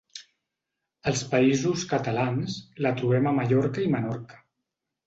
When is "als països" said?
1.11-1.85